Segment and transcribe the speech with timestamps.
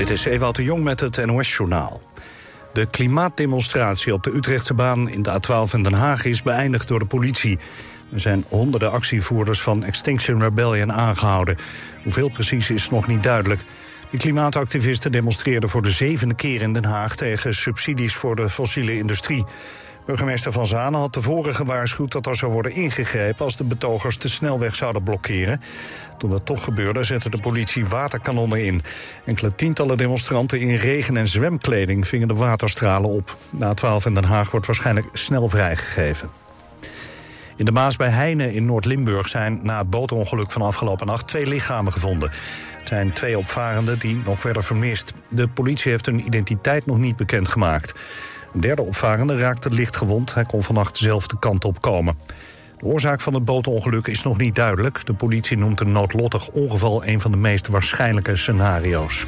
[0.00, 2.02] Dit is Ewout de Jong met het NOS-journaal.
[2.72, 6.98] De klimaatdemonstratie op de Utrechtse baan in de A12 in Den Haag is beëindigd door
[6.98, 7.58] de politie.
[8.12, 11.56] Er zijn honderden actievoerders van Extinction Rebellion aangehouden.
[12.02, 13.60] Hoeveel precies is nog niet duidelijk.
[14.10, 17.16] De klimaatactivisten demonstreerden voor de zevende keer in Den Haag...
[17.16, 19.44] tegen subsidies voor de fossiele industrie.
[20.10, 23.44] Burgemeester Van Zanen had tevoren gewaarschuwd dat er zou worden ingegrepen...
[23.44, 25.60] als de betogers de snelweg zouden blokkeren.
[26.18, 28.82] Toen dat toch gebeurde, zette de politie waterkanonnen in.
[29.24, 32.08] Enkele tientallen demonstranten in regen- en zwemkleding...
[32.08, 33.36] vingen de waterstralen op.
[33.50, 36.28] Na 12 in Den Haag wordt waarschijnlijk snel vrijgegeven.
[37.56, 41.46] In de Maas bij Heine in Noord-Limburg zijn na het bootongeluk van afgelopen nacht twee
[41.46, 42.30] lichamen gevonden.
[42.78, 45.12] Het zijn twee opvarenden die nog werden vermist.
[45.28, 47.94] De politie heeft hun identiteit nog niet bekendgemaakt.
[48.52, 50.34] Een derde opvarende raakte licht gewond.
[50.34, 52.18] Hij kon vannacht zelf de kant op komen.
[52.78, 55.06] De oorzaak van het bootongeluk is nog niet duidelijk.
[55.06, 59.26] De politie noemt een noodlottig ongeval een van de meest waarschijnlijke scenario's.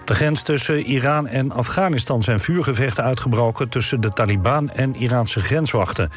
[0.00, 3.68] Op de grens tussen Iran en Afghanistan zijn vuurgevechten uitgebroken...
[3.68, 6.10] tussen de Taliban en Iraanse grenswachten.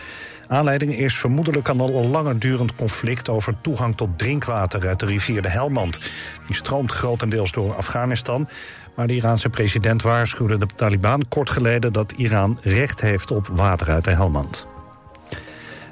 [0.48, 3.30] Aanleiding is vermoedelijk een al langer durend conflict...
[3.30, 6.00] over toegang tot drinkwater uit de rivier de Helmand.
[6.48, 8.48] Die stroomt grotendeels door Afghanistan...
[8.96, 11.94] Maar de Iraanse president waarschuwde de Taliban kort geleden...
[11.94, 14.68] dat Iran recht heeft op water uit de Helmand.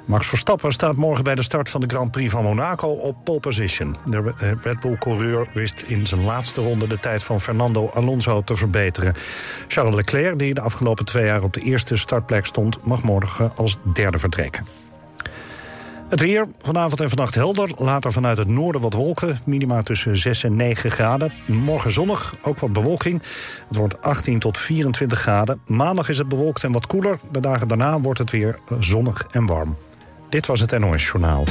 [0.04, 3.40] Max Verstappen staat morgen bij de start van de Grand Prix van Monaco op pole
[3.40, 3.96] position.
[4.06, 9.14] De Red Bull-coureur wist in zijn laatste ronde de tijd van Fernando Alonso te verbeteren.
[9.68, 12.84] Charles Leclerc, die de afgelopen twee jaar op de eerste startplek stond...
[12.84, 14.83] mag morgen als derde vertrekken.
[16.08, 17.70] Het weer, vanavond en vannacht helder.
[17.76, 19.38] Later vanuit het noorden wat wolken.
[19.46, 21.32] Minima tussen 6 en 9 graden.
[21.46, 23.22] Morgen zonnig, ook wat bewolking.
[23.68, 25.60] Het wordt 18 tot 24 graden.
[25.66, 27.18] Maandag is het bewolkt en wat koeler.
[27.30, 29.76] De dagen daarna wordt het weer zonnig en warm.
[30.28, 31.44] Dit was het NOS Journaal.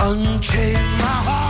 [0.08, 1.45] Unchain my heart,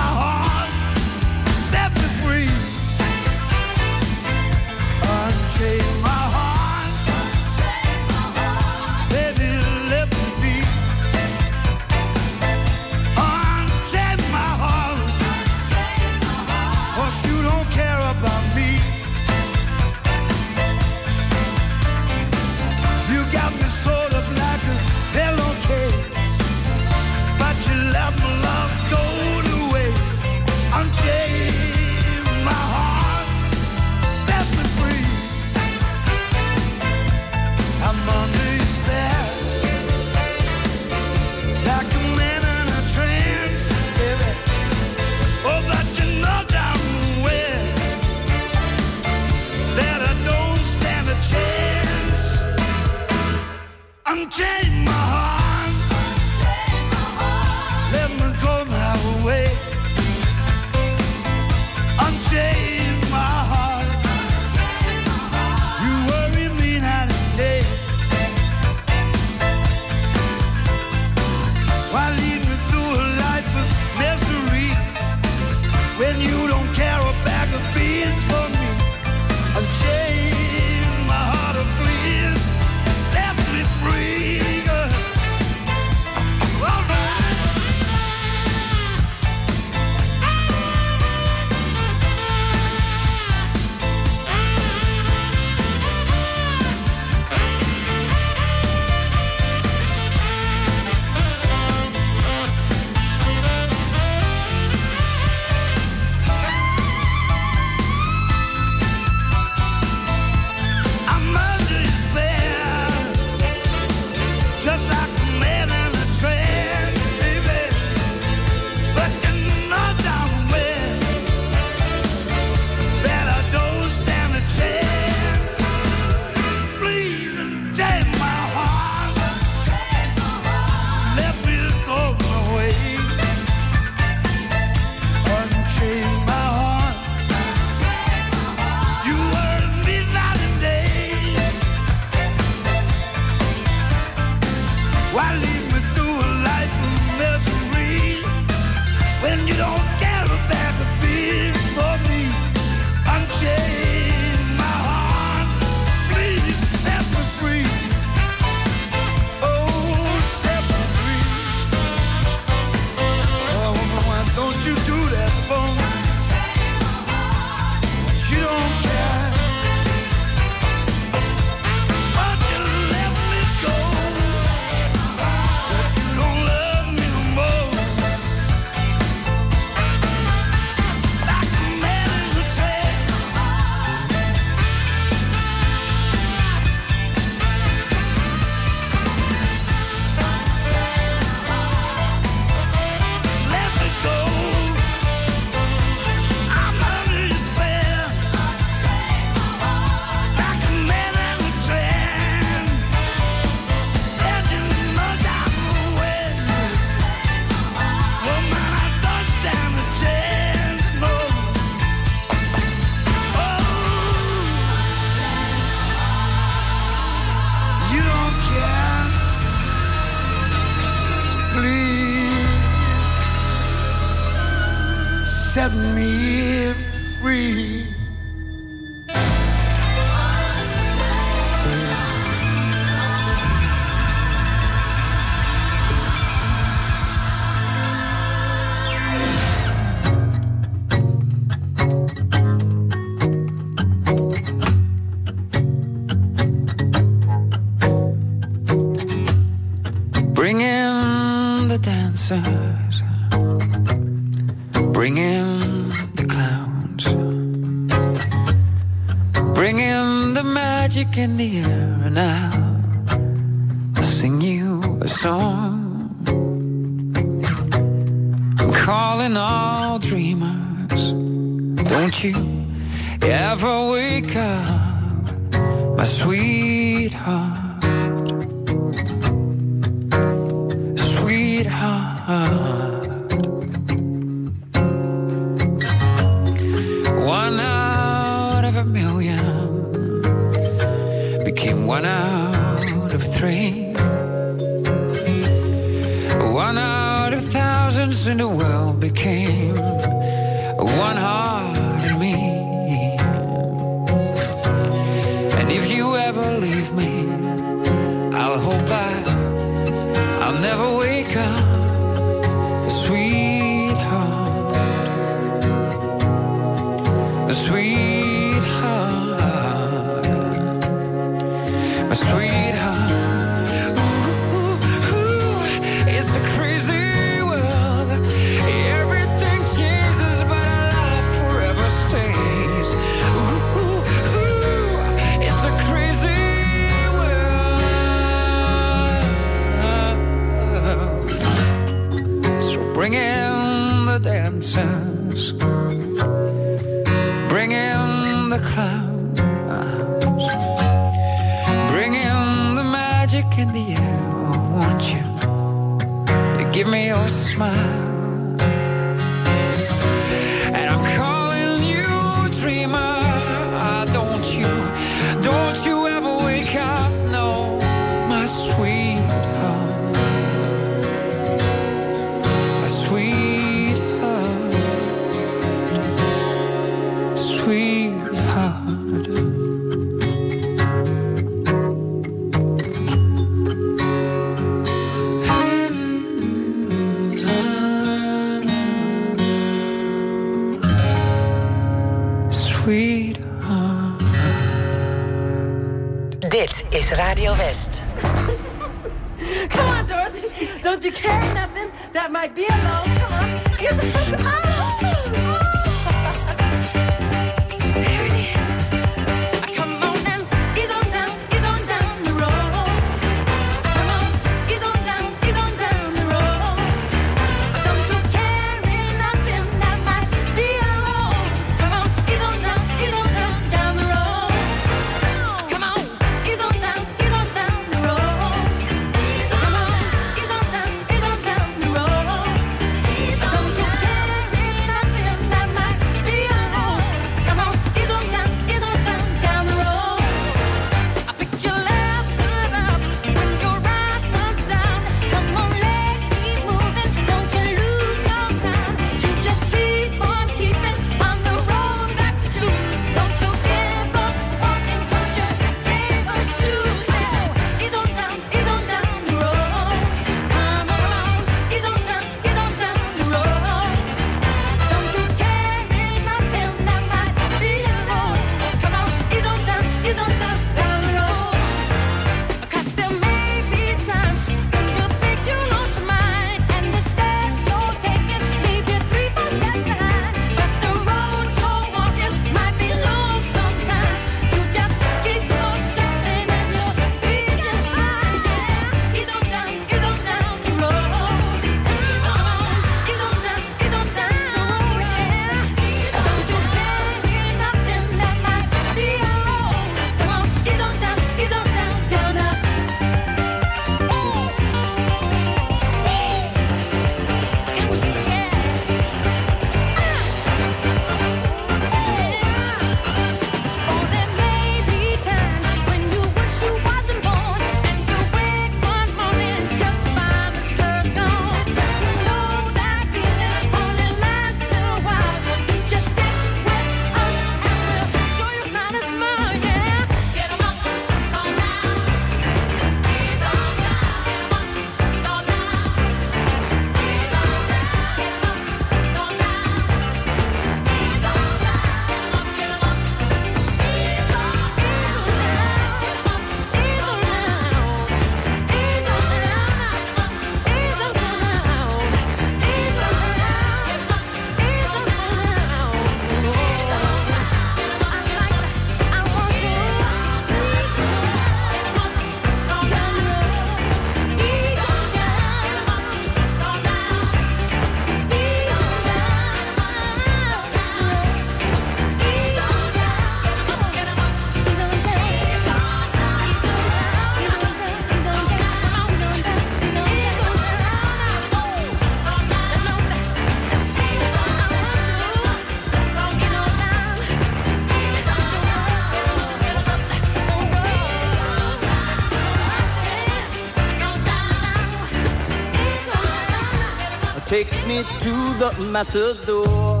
[598.04, 600.00] to the matador.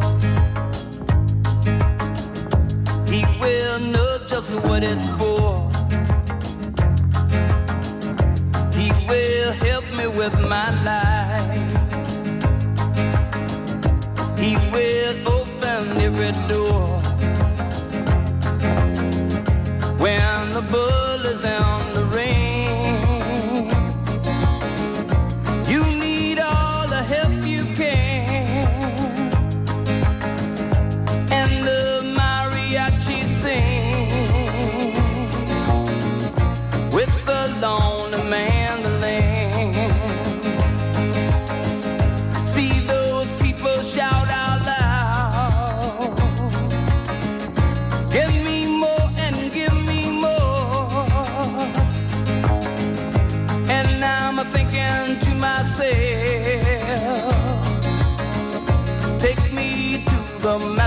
[3.08, 5.70] He will know just what it's for.
[8.78, 11.05] He will help me with my life.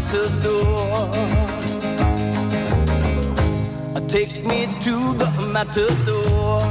[0.09, 1.09] matador.
[4.07, 6.61] Take me to the matador.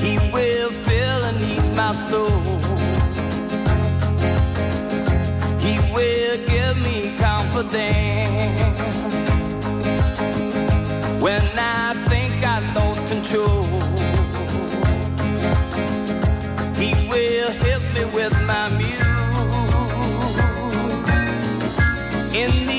[0.00, 2.40] He will fill and ease my soul.
[5.60, 8.72] He will give me confidence
[11.22, 13.64] when I think I lost control.
[16.80, 19.07] He will help me with my music.
[22.38, 22.77] in the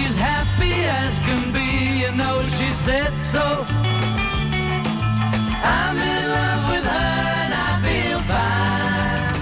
[0.00, 3.66] she's happy as can be, you know she said so.
[5.62, 9.36] I'm in love with her and I feel fine.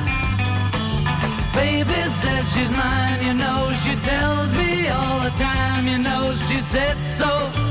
[1.54, 6.58] Baby says she's mine, you know she tells me all the time, you know she
[6.58, 7.67] said so.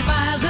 [0.00, 0.49] demise.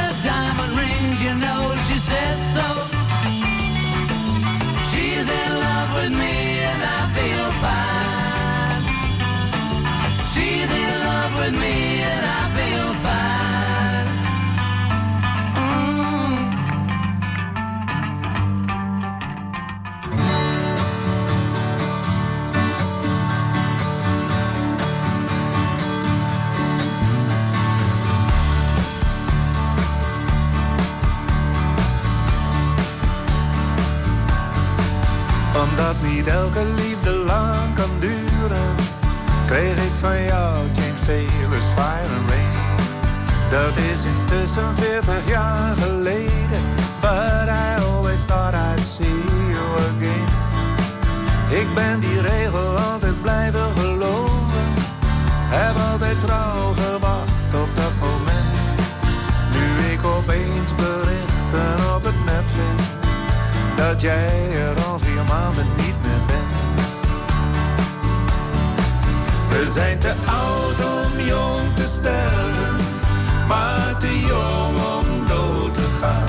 [35.91, 38.75] Omdat niet elke liefde lang kan duren,
[39.47, 42.59] kreeg ik van jou James Taylor's Fire and Rain.
[43.49, 46.63] Dat is intussen 40 jaar geleden,
[47.01, 49.23] but I always thought I'd see
[49.55, 50.29] you again.
[51.61, 54.67] Ik ben die regel altijd blijven geloven,
[55.49, 58.55] heb altijd trouw gewacht op dat moment.
[59.55, 62.81] Nu ik opeens berichten op het net vind
[63.77, 64.80] dat jij er
[69.73, 72.77] Zijn te oud om jong te sterven,
[73.49, 76.29] maar te jong om dood te gaan.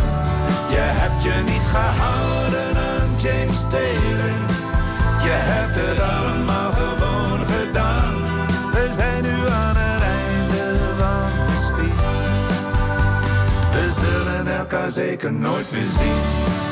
[0.69, 4.33] Je hebt je niet gehouden aan James Taylor,
[5.23, 8.13] je hebt het allemaal gewoon gedaan.
[8.73, 12.01] We zijn nu aan het einde van de schiet.
[13.71, 16.70] We zullen elkaar zeker nooit meer zien.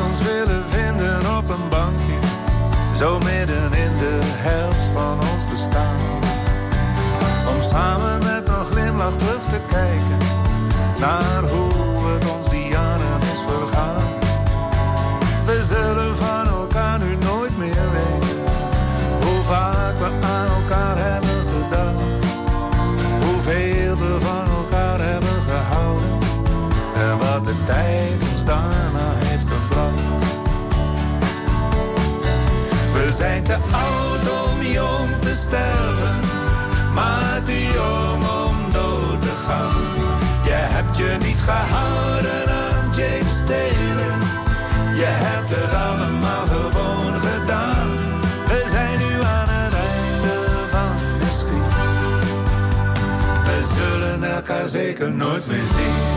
[0.00, 2.18] Ons willen vinden op een bankje,
[2.96, 5.96] zo midden in de helft van ons bestaan.
[7.48, 10.18] Om samen met een glimlach terug te kijken
[10.98, 11.63] naar hoe
[41.46, 44.14] gehouden aan James Taylor,
[44.94, 47.88] je hebt het allemaal gewoon gedaan.
[48.46, 50.36] We zijn nu aan het einde
[50.70, 51.74] van de schiet.
[53.44, 56.13] We zullen elkaar zeker nooit meer zien.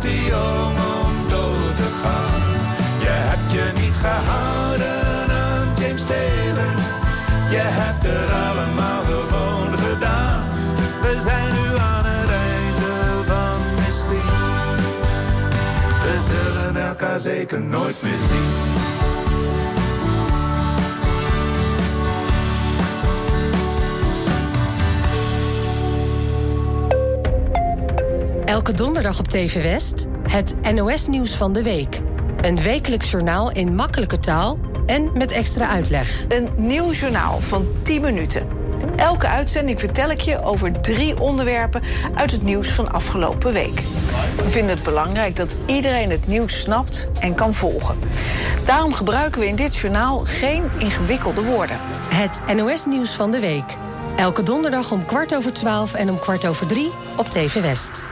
[0.00, 2.42] Die om dood te gaan.
[3.00, 6.70] Je hebt je niet gehouden aan James Taylor.
[7.50, 10.44] Je hebt er allemaal gewoon gedaan.
[11.02, 12.92] We zijn nu aan het einde
[13.26, 14.28] van misschien.
[16.02, 18.99] We zullen elkaar zeker nooit meer zien.
[28.50, 32.00] Elke donderdag op TV West het NOS-nieuws van de week.
[32.40, 36.24] Een wekelijks journaal in makkelijke taal en met extra uitleg.
[36.28, 38.48] Een nieuw journaal van 10 minuten.
[38.96, 41.82] Elke uitzending vertel ik je over drie onderwerpen
[42.14, 43.80] uit het nieuws van afgelopen week.
[44.36, 47.98] We vinden het belangrijk dat iedereen het nieuws snapt en kan volgen.
[48.64, 51.76] Daarom gebruiken we in dit journaal geen ingewikkelde woorden.
[52.14, 53.76] Het NOS-nieuws van de week.
[54.16, 58.06] Elke donderdag om kwart over twaalf en om kwart over drie op TV West.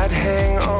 [0.00, 0.77] I'd hang on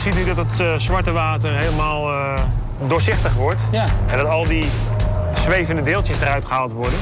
[0.00, 2.40] ziet nu dat het eh, zwarte water helemaal uh,
[2.86, 3.68] doorzichtig wordt.
[3.72, 3.84] Ja.
[4.06, 4.66] En dat al die
[5.34, 6.98] zwevende deeltjes eruit gehaald worden.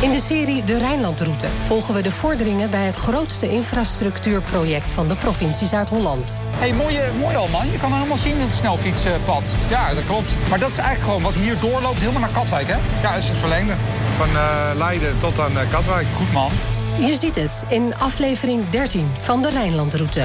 [0.00, 5.14] In de serie De Rijnlandroute volgen we de vorderingen bij het grootste infrastructuurproject van de
[5.14, 6.40] provincie Zuid-Holland.
[6.50, 7.70] Hé, hey, mooi, mooi al man.
[7.70, 9.54] Je kan helemaal zien het snelfietspad.
[9.68, 10.34] Ja, dat klopt.
[10.48, 12.76] Maar dat is eigenlijk gewoon wat hier doorloopt helemaal naar Katwijk, hè?
[13.02, 13.74] Ja, dat is het verlengde.
[14.16, 16.06] Van eh, Leiden tot aan Katwijk.
[16.16, 16.50] Goed man.
[16.98, 20.24] Je ziet het in aflevering 13 van De Rijnlandroute.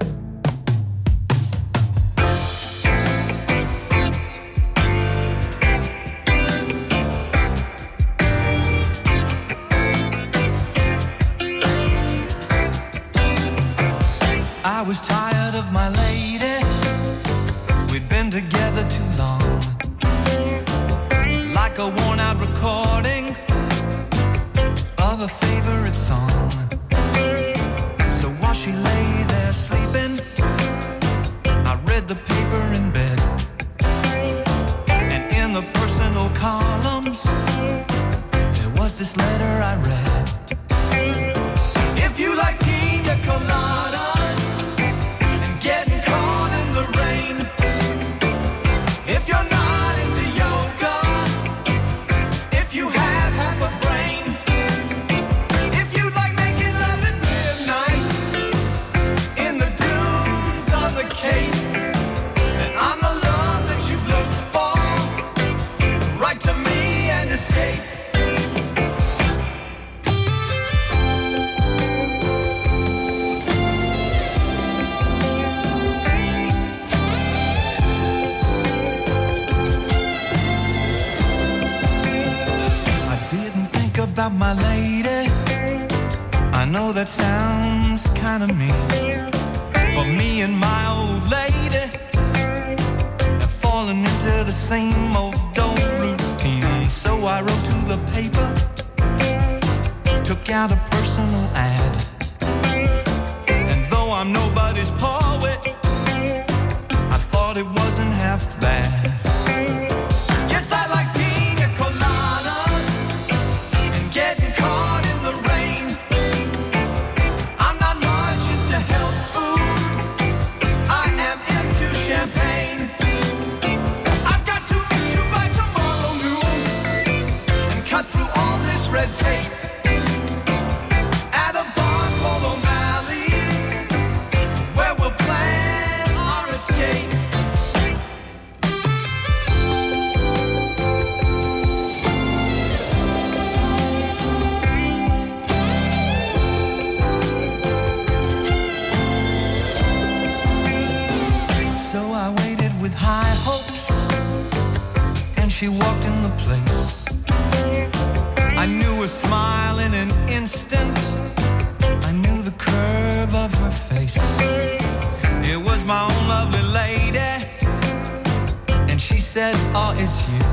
[169.41, 170.43] said, Oh, it's you.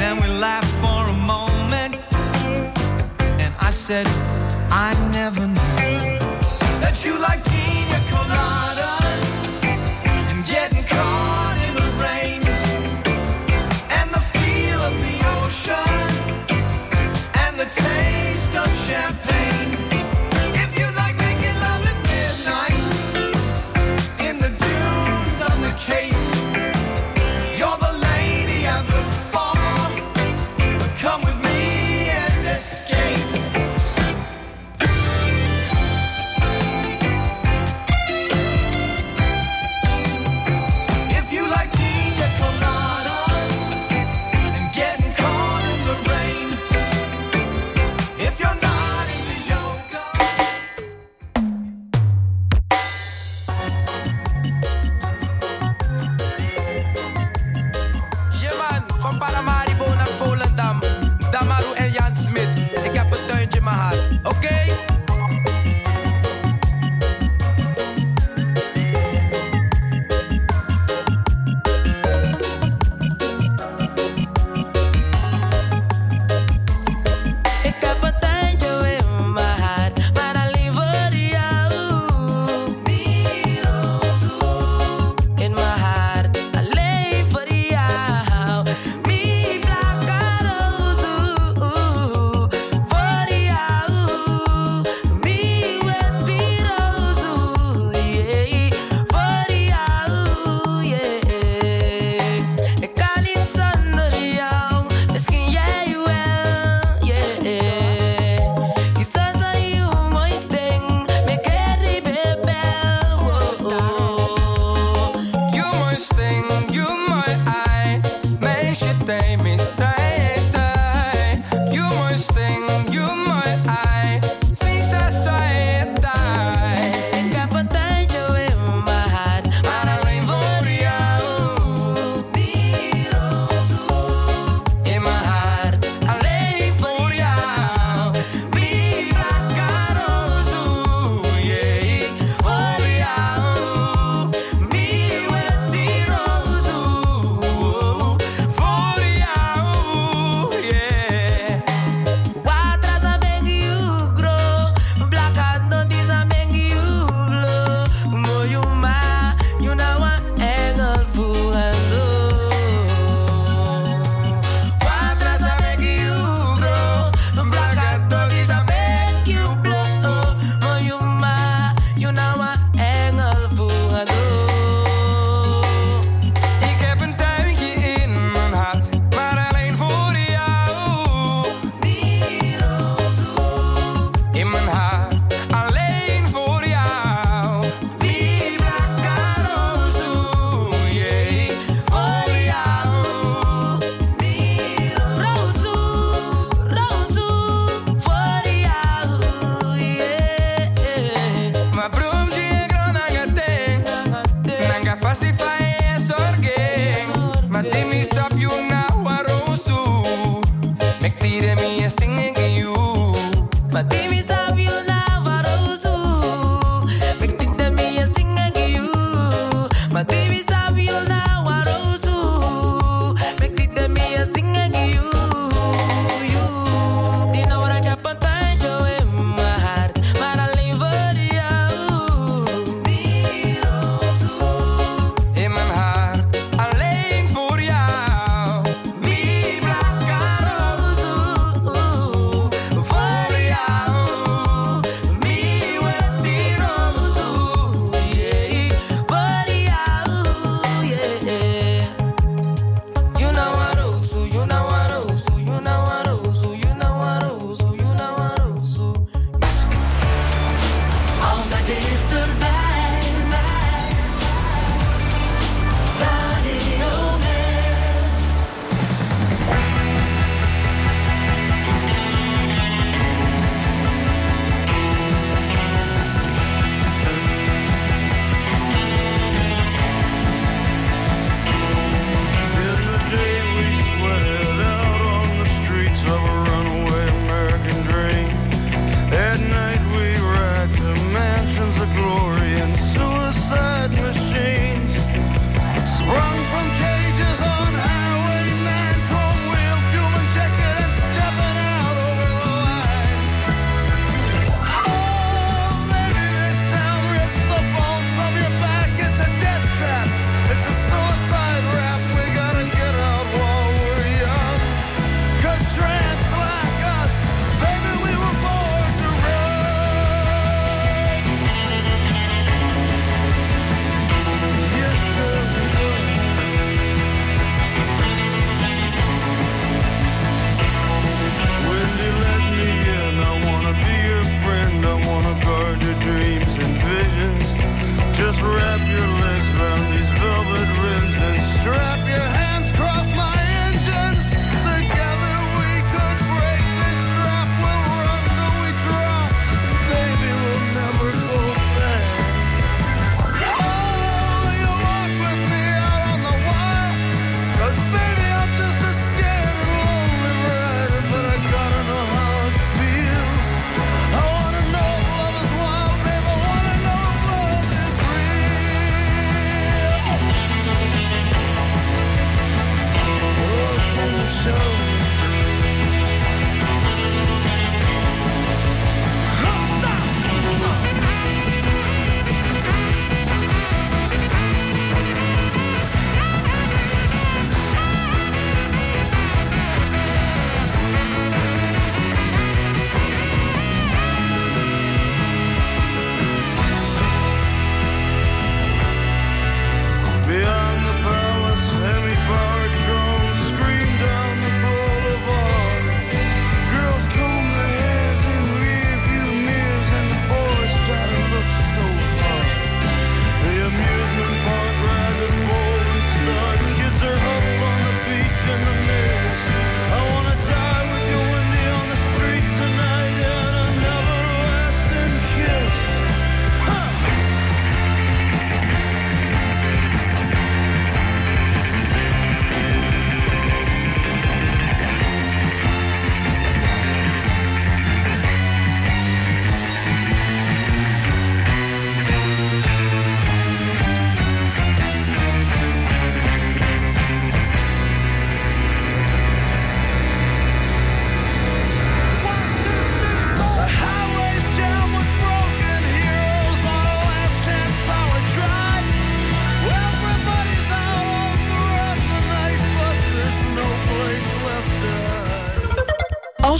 [0.00, 1.94] Then we laughed for a moment,
[3.42, 4.06] and I said,